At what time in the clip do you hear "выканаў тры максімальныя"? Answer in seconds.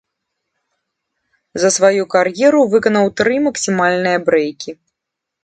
2.73-4.17